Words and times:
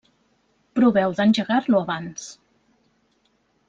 Proveu 0.79 1.13
d'engegar-lo 1.21 1.85
abans. 1.87 2.27